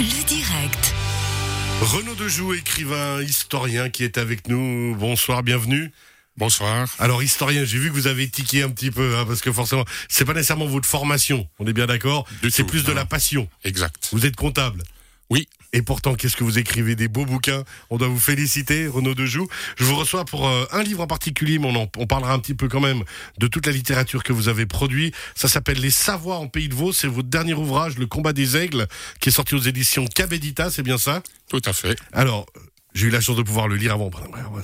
Le 0.00 0.24
direct. 0.26 0.94
Renaud 1.80 2.14
Dejoux, 2.14 2.54
écrivain, 2.54 3.20
historien 3.20 3.90
qui 3.90 4.04
est 4.04 4.16
avec 4.16 4.46
nous. 4.46 4.94
Bonsoir, 4.96 5.42
bienvenue. 5.42 5.90
Bonsoir. 6.36 6.88
Alors 7.00 7.20
historien, 7.20 7.64
j'ai 7.64 7.78
vu 7.78 7.88
que 7.88 7.94
vous 7.94 8.06
avez 8.06 8.28
tiqué 8.28 8.62
un 8.62 8.70
petit 8.70 8.92
peu, 8.92 9.16
hein, 9.16 9.24
parce 9.26 9.40
que 9.40 9.50
forcément, 9.50 9.84
c'est 10.08 10.24
pas 10.24 10.34
nécessairement 10.34 10.66
votre 10.66 10.86
formation. 10.86 11.48
On 11.58 11.66
est 11.66 11.72
bien 11.72 11.86
d'accord. 11.86 12.28
C'est 12.48 12.62
plus 12.62 12.84
de 12.84 12.92
la 12.92 13.06
passion. 13.06 13.48
Exact. 13.64 14.10
Vous 14.12 14.24
êtes 14.24 14.36
comptable. 14.36 14.84
Et 15.74 15.82
pourtant, 15.82 16.14
qu'est-ce 16.14 16.34
que 16.36 16.44
vous 16.44 16.58
écrivez 16.58 16.96
des 16.96 17.08
beaux 17.08 17.26
bouquins 17.26 17.62
On 17.90 17.98
doit 17.98 18.08
vous 18.08 18.18
féliciter, 18.18 18.86
Renaud 18.86 19.14
Dejoux. 19.14 19.46
Je 19.76 19.84
vous 19.84 19.96
reçois 19.96 20.24
pour 20.24 20.48
euh, 20.48 20.64
un 20.72 20.82
livre 20.82 21.02
en 21.02 21.06
particulier, 21.06 21.58
mais 21.58 21.66
on, 21.66 21.76
en- 21.82 21.90
on 21.98 22.06
parlera 22.06 22.32
un 22.32 22.38
petit 22.38 22.54
peu 22.54 22.68
quand 22.68 22.80
même 22.80 23.02
de 23.38 23.46
toute 23.48 23.66
la 23.66 23.72
littérature 23.72 24.22
que 24.24 24.32
vous 24.32 24.48
avez 24.48 24.64
produit. 24.64 25.12
Ça 25.34 25.46
s'appelle 25.46 25.78
Les 25.80 25.90
Savoies 25.90 26.36
en 26.38 26.48
Pays 26.48 26.68
de 26.70 26.74
Vaud. 26.74 26.92
C'est 26.94 27.06
votre 27.06 27.28
dernier 27.28 27.52
ouvrage, 27.52 27.98
Le 27.98 28.06
Combat 28.06 28.32
des 28.32 28.56
Aigles, 28.56 28.86
qui 29.20 29.28
est 29.28 29.32
sorti 29.32 29.54
aux 29.54 29.60
éditions 29.60 30.06
Cabedita, 30.06 30.70
c'est 30.70 30.82
bien 30.82 30.96
ça? 30.96 31.22
Tout 31.50 31.60
à 31.66 31.74
fait. 31.74 31.98
Alors, 32.12 32.46
j'ai 32.94 33.08
eu 33.08 33.10
la 33.10 33.20
chance 33.20 33.36
de 33.36 33.42
pouvoir 33.42 33.68
le 33.68 33.76
lire 33.76 33.92
avant. 33.92 34.10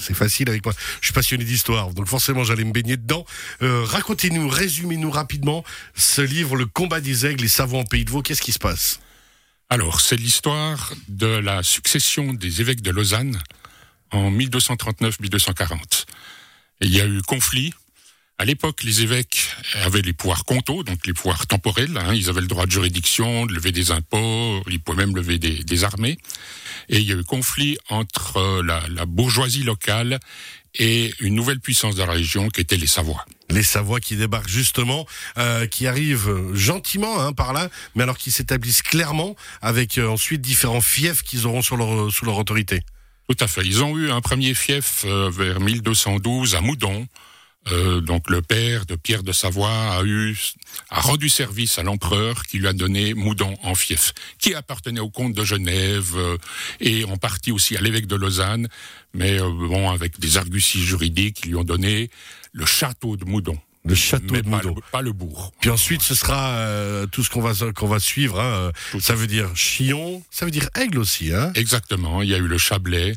C'est 0.01 0.15
facile 0.15 0.49
avec 0.49 0.65
moi. 0.65 0.75
Je 1.03 1.07
suis 1.09 1.13
passionné 1.15 1.45
d'histoire, 1.45 1.91
donc 1.93 2.07
forcément 2.09 2.45
j'allais 2.45 2.65
me 2.65 2.73
baigner 2.73 2.97
dedans. 2.97 3.27
Euh, 3.61 3.85
Racontez-nous, 3.85 4.49
résumez-nous 4.49 5.11
rapidement 5.11 5.65
ce 5.95 6.23
livre, 6.23 6.57
Le 6.57 6.65
combat 6.65 7.03
des 7.03 7.27
aigles, 7.27 7.43
les 7.43 7.49
savants 7.49 7.81
en 7.81 7.85
pays 7.85 8.07
de 8.07 8.11
Vaud. 8.11 8.23
Qu'est-ce 8.23 8.41
qui 8.43 8.53
se 8.53 8.59
passe? 8.59 9.01
Alors, 9.71 10.01
c'est 10.01 10.17
l'histoire 10.17 10.93
de 11.09 11.27
la 11.27 11.63
succession 11.63 12.33
des 12.33 12.61
évêques 12.61 12.83
de 12.83 12.91
Lausanne 12.91 13.41
en 14.13 14.31
1239-1240. 14.31 16.05
Et 16.81 16.87
il 16.87 16.95
y 16.95 17.01
a 17.01 17.07
eu 17.07 17.23
conflit. 17.23 17.73
À 18.37 18.45
l'époque, 18.45 18.83
les 18.83 19.03
évêques 19.03 19.49
avaient 19.83 20.03
les 20.03 20.13
pouvoirs 20.13 20.45
comtaux, 20.45 20.83
donc 20.83 21.07
les 21.07 21.13
pouvoirs 21.13 21.47
temporels. 21.47 21.97
hein. 21.97 22.15
ils 22.15 22.29
avaient 22.29 22.41
le 22.41 22.47
droit 22.49 22.67
de 22.67 22.71
juridiction, 22.73 23.47
de 23.47 23.55
lever 23.55 23.71
des 23.71 23.91
impôts, 23.91 24.63
ils 24.69 24.81
pouvaient 24.81 25.07
même 25.07 25.17
lever 25.17 25.39
des, 25.39 25.85
armées. 25.85 26.19
Et 26.89 26.99
il 26.99 27.05
y 27.05 27.13
a 27.13 27.17
eu 27.17 27.25
conflit 27.25 27.79
entre 27.89 28.37
euh, 28.39 28.63
la 28.63 29.07
bourgeoisie 29.07 29.63
locale 29.63 30.19
et 30.77 31.13
une 31.21 31.35
nouvelle 31.35 31.61
puissance 31.61 31.95
de 31.95 32.03
la 32.03 32.13
région 32.13 32.49
qui 32.49 32.61
était 32.61 32.77
les 32.77 32.87
Savoies. 32.87 33.25
Les 33.51 33.63
Savoies 33.63 34.01
qui 34.01 34.17
débarquent 34.17 34.49
justement, 34.49 35.07
euh, 35.39 35.67
qui 35.67 35.87
arrivent 35.87 36.53
gentiment 36.55 37.21
hein, 37.21 37.33
par 37.33 37.53
là, 37.53 37.69
mais 37.95 38.03
alors 38.03 38.19
qui 38.19 38.31
s'établissent 38.31 38.83
clairement 38.83 39.37
avec 39.63 39.99
euh, 39.99 40.09
ensuite 40.09 40.41
différents 40.41 40.81
fiefs 40.81 41.23
qu'ils 41.23 41.47
auront 41.47 41.63
sur 41.63 41.77
leur, 41.77 42.11
sous 42.13 42.25
leur 42.25 42.39
autorité. 42.39 42.83
Tout 43.29 43.37
à 43.41 43.47
fait. 43.47 43.63
Ils 43.65 43.83
ont 43.83 43.97
eu 43.97 44.11
un 44.11 44.21
premier 44.21 44.55
fief 44.55 45.05
euh, 45.07 45.31
vers 45.31 45.61
1212 45.61 46.55
à 46.57 46.61
Moudon. 46.61 47.07
Euh, 47.73 48.01
donc 48.03 48.29
le 48.29 48.43
père 48.43 48.85
de 48.85 48.95
Pierre 48.95 49.23
de 49.23 49.33
Savoie 49.33 49.97
a 49.97 50.03
eu 50.05 50.37
a 50.91 51.01
rendu 51.01 51.29
service 51.31 51.79
à 51.79 51.83
l'empereur 51.83 52.43
qui 52.45 52.59
lui 52.59 52.69
a 52.69 52.75
donné 52.75 53.15
Moudon 53.15 53.57
en 53.63 53.75
fief, 53.75 54.13
qui 54.39 54.55
appartenait 54.55 55.01
au 55.01 55.09
comte 55.09 55.33
de 55.33 55.45
Genève 55.45 56.13
euh, 56.17 56.37
et 56.81 57.05
en 57.05 57.17
partie 57.17 57.53
aussi 57.53 57.77
à 57.77 57.81
l'évêque 57.81 58.07
de 58.07 58.17
Lausanne, 58.17 58.69
mais 59.15 59.41
euh, 59.41 59.49
bon 59.49 59.91
avec 59.91 60.21
des 60.21 60.37
arguties 60.37 60.83
juridiques, 60.85 61.41
ils 61.45 61.51
lui 61.51 61.57
ont 61.57 61.65
donné 61.65 62.11
le 62.53 62.67
château 62.67 63.17
de 63.17 63.25
Moudon, 63.25 63.59
Le 63.87 63.95
château 63.95 64.27
mais 64.35 64.43
de 64.43 64.51
pas 64.51 64.57
Moudon. 64.59 64.75
le, 64.75 64.83
pas 64.93 65.01
le 65.03 65.13
bourg. 65.13 65.53
Puis 65.61 65.71
ensuite, 65.71 66.03
ce 66.03 66.15
sera 66.15 66.51
euh, 66.59 67.07
tout 67.07 67.25
ce 67.25 67.31
qu'on 67.31 67.41
va 67.41 67.55
qu'on 67.73 67.89
va 67.89 67.99
suivre. 67.99 68.39
Hein. 68.41 68.71
euh, 68.95 69.01
Ça 69.01 69.15
veut 69.15 69.27
dire 69.27 69.57
Chillon, 69.57 70.23
ça 70.31 70.45
veut 70.45 70.51
dire 70.51 70.69
Aigle 70.75 70.99
aussi. 70.99 71.33
Hein. 71.33 71.51
Exactement. 71.55 72.21
Il 72.21 72.29
y 72.29 72.35
a 72.35 72.39
eu 72.39 72.47
le 72.47 72.59
Chablais. 72.59 73.17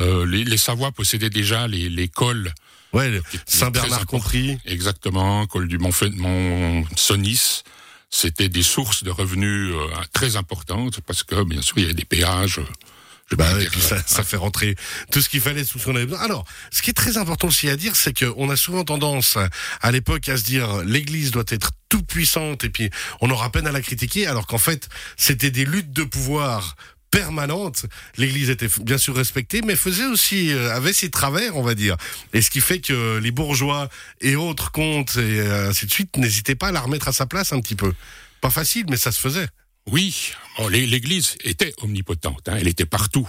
Euh, 0.00 0.24
les, 0.26 0.44
les 0.44 0.56
Savoies 0.56 0.92
possédaient 0.92 1.28
déjà 1.28 1.66
les, 1.68 1.88
les 1.88 2.08
cols 2.08 2.52
Ouais, 2.92 3.20
Saint-Bernard 3.46 4.06
compris. 4.06 4.58
Exactement, 4.64 5.46
col 5.46 5.68
du 5.68 5.78
Mont, 5.78 5.90
Mont 6.16 6.84
Sonis. 6.96 7.62
C'était 8.10 8.48
des 8.48 8.62
sources 8.62 9.04
de 9.04 9.10
revenus 9.10 9.74
euh, 9.74 9.86
très 10.14 10.36
importantes 10.36 11.00
parce 11.02 11.22
que, 11.22 11.44
bien 11.44 11.60
sûr, 11.60 11.76
il 11.76 11.82
y 11.82 11.84
avait 11.84 11.94
des 11.94 12.06
péages. 12.06 12.58
euh, 12.58 13.36
Bah 13.36 13.52
dire, 13.58 13.70
puis 13.70 13.82
ça, 13.82 14.02
ça 14.06 14.24
fait 14.24 14.38
rentrer 14.38 14.74
tout 15.12 15.20
ce 15.20 15.28
qu'il 15.28 15.42
fallait, 15.42 15.62
tout 15.62 15.78
ce 15.78 15.84
qu'on 15.84 15.94
avait 15.94 16.06
besoin. 16.06 16.24
Alors, 16.24 16.46
ce 16.70 16.80
qui 16.80 16.88
est 16.88 16.94
très 16.94 17.18
important 17.18 17.48
aussi 17.48 17.68
à 17.68 17.76
dire, 17.76 17.94
c'est 17.96 18.18
qu'on 18.18 18.48
a 18.48 18.56
souvent 18.56 18.84
tendance 18.84 19.36
à 19.82 19.90
l'époque 19.90 20.26
à 20.30 20.38
se 20.38 20.44
dire 20.44 20.82
l'Église 20.84 21.30
doit 21.30 21.44
être 21.48 21.72
toute 21.90 22.06
puissante 22.06 22.64
et 22.64 22.70
puis 22.70 22.88
on 23.20 23.28
aura 23.30 23.52
peine 23.52 23.66
à 23.66 23.72
la 23.72 23.82
critiquer, 23.82 24.26
alors 24.26 24.46
qu'en 24.46 24.58
fait 24.58 24.88
c'était 25.18 25.50
des 25.50 25.66
luttes 25.66 25.92
de 25.92 26.04
pouvoir 26.04 26.76
permanentes. 27.10 27.86
L'Église 28.16 28.50
était 28.50 28.68
bien 28.82 28.98
sûr 28.98 29.14
respectée, 29.16 29.62
mais 29.62 29.76
faisait 29.76 30.06
aussi 30.06 30.52
euh, 30.52 30.74
avait 30.74 30.92
ses 30.92 31.10
travers, 31.10 31.56
on 31.56 31.62
va 31.62 31.74
dire. 31.74 31.96
Et 32.32 32.42
ce 32.42 32.50
qui 32.50 32.60
fait 32.60 32.80
que 32.80 33.18
les 33.18 33.30
bourgeois 33.30 33.88
et 34.20 34.36
autres 34.36 34.70
comtes 34.70 35.16
et 35.16 35.40
euh, 35.40 35.70
ainsi 35.70 35.86
de 35.86 35.90
suite 35.90 36.16
n'hésitaient 36.16 36.54
pas 36.54 36.68
à 36.68 36.72
la 36.72 36.80
remettre 36.80 37.08
à 37.08 37.12
sa 37.12 37.26
place 37.26 37.52
un 37.52 37.60
petit 37.60 37.76
peu. 37.76 37.92
Pas 38.40 38.50
facile, 38.50 38.86
mais 38.88 38.96
ça 38.96 39.12
se 39.12 39.20
faisait. 39.20 39.48
Oui, 39.86 40.32
l'Église 40.68 41.36
était 41.44 41.72
omnipotente, 41.80 42.48
hein, 42.48 42.56
elle 42.60 42.68
était 42.68 42.84
partout. 42.84 43.28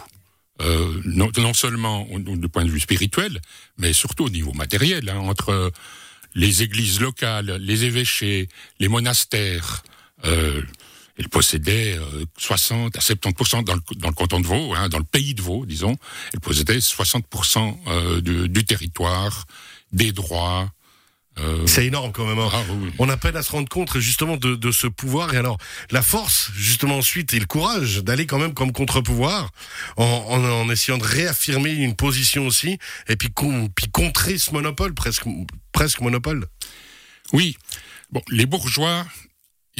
Euh, 0.61 1.01
non, 1.05 1.53
seulement 1.53 2.05
du 2.17 2.49
point 2.49 2.65
de 2.65 2.69
vue 2.69 2.81
spirituel, 2.81 3.39
mais 3.77 3.93
surtout 3.93 4.25
au 4.25 4.29
niveau 4.29 4.51
matériel, 4.51 5.07
hein, 5.07 5.19
entre 5.19 5.71
les 6.35 6.63
églises 6.63 6.99
locales, 6.99 7.57
les 7.61 7.85
évêchés, 7.85 8.49
les 8.79 8.89
monastères. 8.89 9.83
Elle 11.19 11.29
possédait 11.29 11.97
euh, 11.97 12.25
60 12.37 12.95
à 12.95 12.99
70% 12.99 13.63
dans 13.65 13.75
le, 13.75 13.81
dans 13.97 14.07
le 14.07 14.13
canton 14.13 14.39
de 14.39 14.47
Vaud, 14.47 14.73
hein, 14.73 14.87
dans 14.89 14.97
le 14.99 15.03
pays 15.03 15.33
de 15.33 15.41
Vaud, 15.41 15.65
disons. 15.65 15.97
Elle 16.33 16.39
possédait 16.39 16.79
60 16.79 17.25
euh, 17.87 18.21
du, 18.21 18.47
du 18.47 18.63
territoire, 18.63 19.45
des 19.91 20.13
droits. 20.13 20.71
euh, 21.39 21.67
C'est 21.67 21.85
énorme 21.85 22.13
quand 22.13 22.25
même. 22.25 22.39
hein. 22.39 22.49
ah, 22.53 22.61
oui, 22.69 22.77
oui. 22.85 22.91
On 22.99 23.09
a 23.09 23.17
peine 23.17 23.35
à 23.35 23.43
se 23.43 23.51
rendre 23.51 23.67
compte 23.67 23.97
justement 23.99 24.37
de, 24.37 24.55
de 24.55 24.71
ce 24.71 24.87
pouvoir 24.87 25.33
et 25.33 25.37
alors 25.37 25.57
la 25.91 26.01
force 26.01 26.51
justement 26.55 26.97
ensuite 26.99 27.33
et 27.33 27.39
le 27.39 27.45
courage 27.47 27.97
d'aller 28.03 28.25
quand 28.25 28.39
même 28.39 28.53
comme 28.53 28.71
contre-pouvoir 28.71 29.51
en, 29.97 30.03
en, 30.05 30.43
en 30.45 30.69
essayant 30.69 30.97
de 30.97 31.03
réaffirmer 31.03 31.71
une 31.71 31.95
position 31.97 32.47
aussi 32.47 32.77
et 33.09 33.17
puis, 33.17 33.29
con- 33.29 33.69
puis 33.75 33.89
contrer 33.91 34.37
ce 34.37 34.51
monopole 34.51 34.93
presque 34.93 35.25
presque 35.73 35.99
monopole. 35.99 36.47
Oui. 37.33 37.57
Bon, 38.11 38.21
les 38.29 38.45
bourgeois, 38.47 39.05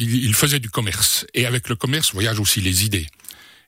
ils, 0.00 0.24
ils 0.24 0.34
faisaient 0.34 0.60
du 0.60 0.70
commerce. 0.70 1.26
Et 1.34 1.46
avec 1.46 1.68
le 1.68 1.76
commerce 1.76 2.12
voyagent 2.12 2.40
aussi 2.40 2.60
les 2.60 2.84
idées. 2.84 3.06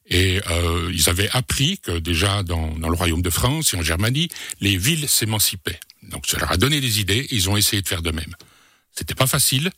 Et 0.07 0.41
euh, 0.51 0.91
ils 0.93 1.09
avaient 1.09 1.31
appris 1.33 1.79
que 1.79 1.99
déjà 1.99 2.43
dans, 2.43 2.77
dans 2.79 2.89
le 2.89 2.97
royaume 2.97 3.23
de 3.23 3.31
France 3.31 3.73
et 3.73 3.77
en 3.77 3.83
Germanie, 3.83 4.29
les 4.61 4.77
villes 4.77 5.09
s'émancipaient. 5.09 5.81
Donc 6.03 6.27
ça 6.27 6.39
leur 6.39 6.51
a 6.51 6.57
donné 6.57 6.81
des 6.81 7.01
idées 7.01 7.27
ils 7.31 7.49
ont 7.49 7.57
essayé 7.57 7.83
de 7.83 7.89
faire 7.89 8.03
de 8.03 8.11
même. 8.11 8.35
C'était 8.91 9.15
pas 9.15 9.27
facile. 9.29 9.71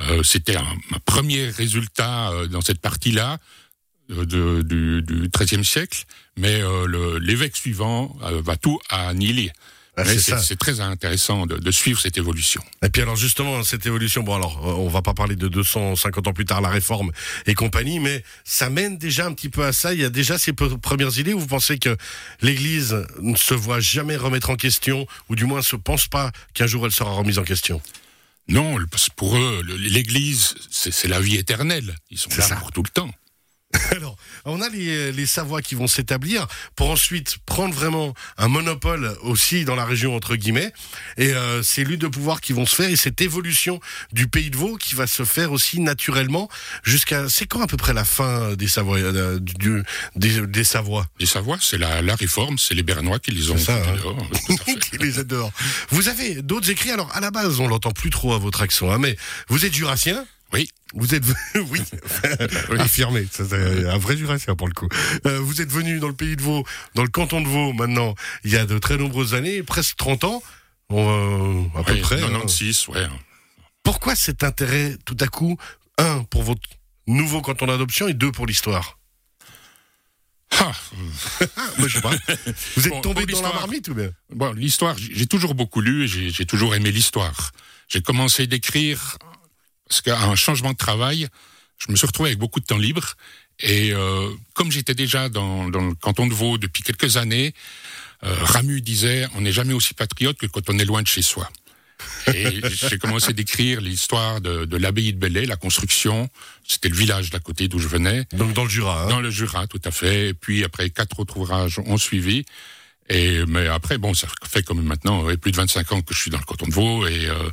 Euh, 0.00 0.22
C'était 0.22 0.56
un, 0.56 0.76
premier 1.04 1.48
résultat 1.48 2.30
euh, 2.30 2.46
dans 2.46 2.60
cette 2.60 2.80
partie-là 2.80 3.38
euh, 4.10 4.62
du, 4.62 5.28
XIIIe 5.36 5.64
siècle, 5.64 6.04
mais 6.36 6.60
euh, 6.62 7.18
l'évêque 7.18 7.56
suivant 7.56 8.16
euh, 8.22 8.40
va 8.40 8.56
tout 8.56 8.78
annihiler. 8.88 9.50
Ah, 9.98 10.04
c'est 10.04 10.58
très 10.58 10.80
intéressant 10.80 11.46
de, 11.46 11.56
de 11.56 11.70
suivre 11.70 11.98
cette 11.98 12.18
évolution. 12.18 12.62
Et 12.84 12.90
puis 12.90 13.00
alors 13.00 13.16
justement 13.16 13.62
cette 13.62 13.86
évolution, 13.86 14.22
bon 14.22 14.34
alors 14.34 14.66
euh, 14.66 14.72
on 14.74 14.88
va 14.88 15.00
pas 15.00 15.14
parler 15.14 15.36
de 15.36 15.48
250 15.48 16.28
ans 16.28 16.32
plus 16.34 16.44
tard 16.44 16.60
la 16.60 16.68
réforme 16.68 17.12
et 17.46 17.54
compagnie, 17.54 17.98
mais 17.98 18.22
ça 18.44 18.68
mène 18.68 18.98
déjà 18.98 19.26
un 19.26 19.32
petit 19.32 19.48
peu 19.48 19.64
à 19.64 19.72
ça. 19.72 19.94
Il 19.94 20.00
y 20.00 20.04
a 20.04 20.10
déjà 20.10 20.38
ces 20.38 20.52
premières 20.52 21.18
idées 21.18 21.32
où 21.32 21.40
vous 21.40 21.46
pensez 21.46 21.78
que 21.78 21.96
l'Église 22.42 23.06
ne 23.20 23.36
se 23.36 23.54
voit 23.54 23.80
jamais 23.80 24.16
remettre 24.16 24.50
en 24.50 24.56
question, 24.56 25.06
ou 25.30 25.36
du 25.36 25.46
moins 25.46 25.62
se 25.62 25.76
pense 25.76 26.08
pas 26.08 26.30
qu'un 26.52 26.66
jour 26.66 26.84
elle 26.84 26.92
sera 26.92 27.12
remise 27.12 27.38
en 27.38 27.44
question? 27.44 27.80
Non, 28.48 28.76
pour 29.16 29.36
eux, 29.36 29.62
l'Église, 29.78 30.54
c'est 30.70 31.08
la 31.08 31.20
vie 31.20 31.36
éternelle. 31.36 31.96
Ils 32.10 32.18
sont 32.18 32.30
là 32.36 32.42
ça. 32.42 32.56
pour 32.56 32.70
tout 32.70 32.82
le 32.82 32.90
temps. 32.90 33.10
Alors, 33.96 34.16
on 34.44 34.60
a 34.60 34.68
les, 34.68 35.12
les 35.12 35.26
Savoies 35.26 35.62
qui 35.62 35.74
vont 35.74 35.86
s'établir 35.86 36.46
pour 36.76 36.90
ensuite 36.90 37.38
prendre 37.46 37.74
vraiment 37.74 38.14
un 38.38 38.48
monopole 38.48 39.16
aussi 39.22 39.64
dans 39.64 39.74
la 39.74 39.84
région 39.84 40.14
entre 40.14 40.36
guillemets. 40.36 40.72
Et 41.16 41.32
euh, 41.32 41.62
ces 41.62 41.84
luttes 41.84 42.00
de 42.00 42.06
pouvoir 42.08 42.40
qui 42.40 42.52
vont 42.52 42.66
se 42.66 42.74
faire 42.74 42.88
et 42.90 42.96
cette 42.96 43.20
évolution 43.20 43.80
du 44.12 44.28
pays 44.28 44.50
de 44.50 44.56
Vaud 44.56 44.76
qui 44.76 44.94
va 44.94 45.06
se 45.06 45.24
faire 45.24 45.52
aussi 45.52 45.80
naturellement 45.80 46.48
jusqu'à. 46.84 47.28
C'est 47.28 47.46
quand 47.46 47.60
à 47.60 47.66
peu 47.66 47.76
près 47.76 47.92
la 47.92 48.04
fin 48.04 48.54
des 48.54 48.68
Savoies, 48.68 48.98
euh, 48.98 49.38
du, 49.40 49.82
des, 50.14 50.46
des 50.46 50.64
Savoies? 50.64 51.06
Les 51.18 51.26
Savoies, 51.26 51.58
c'est 51.60 51.78
la, 51.78 52.02
la 52.02 52.14
réforme, 52.14 52.58
c'est 52.58 52.74
les 52.74 52.82
Bernois 52.82 53.18
qui 53.18 53.32
les 53.32 53.50
ont 53.50 53.58
ça, 53.58 53.74
hein. 53.76 53.96
dehors. 53.96 54.16
Qui 54.90 54.98
les 54.98 55.24
dehors. 55.24 55.52
Vous 55.90 56.08
avez 56.08 56.42
d'autres 56.42 56.70
écrits? 56.70 56.90
Alors 56.90 57.10
à 57.14 57.20
la 57.20 57.30
base, 57.30 57.60
on 57.60 57.68
l'entend 57.68 57.90
plus 57.90 58.10
trop 58.10 58.34
à 58.34 58.38
votre 58.38 58.62
accent, 58.62 58.90
hein, 58.90 58.98
mais 58.98 59.16
vous 59.48 59.64
êtes 59.64 59.74
jurassien? 59.74 60.24
Vous 60.98 61.14
êtes 61.14 61.24
oui, 61.70 61.80
affirmé, 62.78 63.26
c'est 63.30 63.52
un 63.52 63.98
vrai 63.98 64.16
jurassien 64.16 64.56
pour 64.56 64.66
le 64.66 64.72
coup. 64.74 64.88
Euh, 65.26 65.38
vous 65.40 65.60
êtes 65.60 65.70
venu 65.70 65.98
dans 65.98 66.08
le 66.08 66.14
pays 66.14 66.36
de 66.36 66.42
Vaud, 66.42 66.64
dans 66.94 67.02
le 67.02 67.08
canton 67.10 67.40
de 67.42 67.46
Vaud 67.48 67.72
maintenant, 67.74 68.14
il 68.44 68.52
y 68.52 68.56
a 68.56 68.64
de 68.66 68.78
très 68.78 68.96
nombreuses 68.96 69.34
années, 69.34 69.62
presque 69.62 69.96
30 69.96 70.24
ans, 70.24 70.42
on, 70.88 71.66
euh, 71.76 71.78
à 71.78 71.84
peu 71.84 71.96
près. 72.00 72.16
hein. 72.22 72.28
96, 72.28 72.88
ouais. 72.88 73.06
Pourquoi 73.82 74.16
cet 74.16 74.42
intérêt 74.42 74.96
tout 75.04 75.16
à 75.20 75.26
coup, 75.26 75.56
un 75.98 76.24
pour 76.24 76.42
votre 76.42 76.62
nouveau 77.06 77.42
canton 77.42 77.66
d'adoption 77.66 78.08
et 78.08 78.14
deux 78.14 78.32
pour 78.32 78.46
l'histoire? 78.46 78.98
Ah, 80.58 80.72
Moi, 81.78 81.88
je 81.88 81.94
sais 81.96 82.00
pas. 82.00 82.12
Vous 82.76 82.86
êtes 82.86 82.92
Bon, 82.92 83.00
tombé 83.02 83.26
dans 83.26 83.42
la 83.42 83.48
l'histoire. 83.48 83.54
marmite 83.54 83.88
ou 83.88 83.94
bien? 83.94 84.10
bon, 84.30 84.52
l'histoire, 84.54 84.96
j'ai 84.96 85.26
toujours 85.26 85.54
beaucoup 85.54 85.80
lu 85.80 86.04
et 86.04 86.08
j'ai 86.08 86.30
j'ai 86.30 86.46
toujours 86.46 86.74
aimé 86.74 86.90
l'histoire. 86.90 87.52
J'ai 87.88 88.00
commencé 88.00 88.46
d'écrire 88.46 89.18
parce 89.88 90.00
qu'à 90.00 90.20
un 90.20 90.34
changement 90.34 90.72
de 90.72 90.76
travail, 90.76 91.28
je 91.78 91.90
me 91.90 91.96
suis 91.96 92.06
retrouvé 92.06 92.30
avec 92.30 92.38
beaucoup 92.38 92.60
de 92.60 92.64
temps 92.64 92.78
libre 92.78 93.14
Et 93.60 93.92
euh, 93.92 94.30
comme 94.54 94.72
j'étais 94.72 94.94
déjà 94.94 95.28
dans, 95.28 95.68
dans, 95.68 95.88
le 95.88 95.94
canton 95.94 96.26
de 96.26 96.34
Vaud 96.34 96.58
depuis 96.58 96.82
quelques 96.82 97.16
années, 97.16 97.54
euh, 98.24 98.34
Ramu 98.40 98.80
disait 98.80 99.26
on 99.34 99.42
n'est 99.42 99.52
jamais 99.52 99.74
aussi 99.74 99.94
patriote 99.94 100.38
que 100.38 100.46
quand 100.46 100.68
on 100.68 100.78
est 100.78 100.84
loin 100.84 101.02
de 101.02 101.06
chez 101.06 101.22
soi. 101.22 101.48
Et 102.34 102.60
j'ai 102.70 102.98
commencé 102.98 103.32
d'écrire 103.32 103.80
l'histoire 103.80 104.40
de, 104.40 104.64
de 104.64 104.76
l'abbaye 104.76 105.12
de 105.12 105.18
Belley, 105.18 105.46
la 105.46 105.56
construction. 105.56 106.28
C'était 106.66 106.88
le 106.88 106.96
village 106.96 107.30
d'à 107.30 107.38
côté 107.38 107.68
d'où 107.68 107.78
je 107.78 107.88
venais. 107.88 108.26
Donc 108.32 108.52
dans 108.52 108.64
le 108.64 108.70
Jura. 108.70 109.04
Hein 109.04 109.08
dans 109.08 109.20
le 109.20 109.30
Jura, 109.30 109.66
tout 109.66 109.80
à 109.84 109.90
fait. 109.90 110.28
Et 110.28 110.34
puis 110.34 110.64
après, 110.64 110.90
quatre 110.90 111.20
autres 111.20 111.36
ouvrages 111.36 111.78
ont 111.78 111.98
suivi. 111.98 112.44
Et 113.08 113.44
mais 113.46 113.68
après, 113.68 113.98
bon, 113.98 114.14
ça 114.14 114.26
fait 114.44 114.62
comme 114.62 114.82
maintenant 114.82 115.24
plus 115.36 115.52
de 115.52 115.56
25 115.56 115.92
ans 115.92 116.00
que 116.02 116.12
je 116.12 116.20
suis 116.20 116.30
dans 116.30 116.38
le 116.38 116.44
canton 116.44 116.66
de 116.66 116.72
Vaud 116.72 117.06
et 117.06 117.26
euh, 117.26 117.50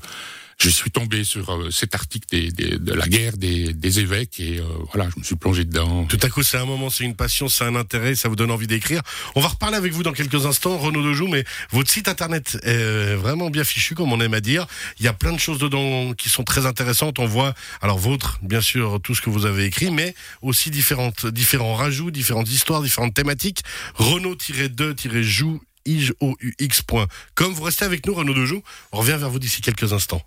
je 0.64 0.70
suis 0.70 0.92
tombé 0.92 1.26
sur 1.26 1.52
euh, 1.52 1.70
cet 1.72 1.94
article 1.94 2.26
de 2.32 2.94
la 2.94 3.06
guerre 3.06 3.36
des, 3.36 4.00
évêques 4.00 4.40
et 4.40 4.60
euh, 4.60 4.64
voilà, 4.94 5.10
je 5.14 5.20
me 5.20 5.24
suis 5.26 5.36
plongé 5.36 5.66
dedans. 5.66 6.06
Tout 6.06 6.20
à 6.22 6.30
coup, 6.30 6.42
c'est 6.42 6.58
un 6.58 6.64
moment, 6.64 6.90
c'est 6.90 7.04
une 7.04 7.16
passion, 7.16 7.50
c'est 7.50 7.66
un 7.66 7.76
intérêt, 7.76 8.16
ça 8.16 8.30
vous 8.30 8.38
donne 8.38 8.50
envie 8.50 8.66
d'écrire. 8.66 9.02
On 9.36 9.42
va 9.42 9.50
reparler 9.50 9.76
avec 9.76 9.92
vous 9.92 10.04
dans 10.04 10.14
quelques 10.14 10.46
instants, 10.46 10.78
Renaud 10.78 11.04
Dejoux, 11.04 11.28
mais 11.28 11.44
votre 11.72 11.92
site 11.92 12.08
internet 12.08 12.58
est 12.64 13.14
vraiment 13.16 13.50
bien 13.50 13.66
fichu, 13.66 13.94
comme 13.94 14.14
on 14.14 14.22
aime 14.22 14.34
à 14.34 14.40
dire. 14.40 14.66
Il 15.00 15.06
y 15.06 15.10
a 15.10 15.14
plein 15.14 15.34
de 15.34 15.38
choses 15.38 15.60
dedans 15.60 16.14
qui 16.14 16.30
sont 16.30 16.44
très 16.44 16.66
intéressantes. 16.66 17.20
On 17.20 17.26
voit, 17.26 17.54
alors 17.82 17.98
votre, 17.98 18.40
bien 18.42 18.62
sûr, 18.62 19.02
tout 19.04 19.16
ce 19.16 19.22
que 19.22 19.30
vous 19.30 19.46
avez 19.46 19.66
écrit, 19.66 19.92
mais 19.92 20.16
aussi 20.42 20.72
différentes, 20.72 21.26
différents 21.26 21.76
rajouts, 21.76 22.10
différentes 22.10 22.50
histoires, 22.50 22.82
différentes 22.82 23.14
thématiques. 23.14 23.64
Renaud-2-joue 23.96 25.60
comme 27.36 27.52
vous 27.52 27.64
restez 27.64 27.84
avec 27.84 28.06
nous, 28.06 28.14
Renaud 28.14 28.34
Dejoux. 28.34 28.64
On 28.94 29.00
revient 29.00 29.18
vers 29.20 29.30
vous 29.30 29.40
d'ici 29.40 29.62
quelques 29.62 29.92
instants. 29.92 30.22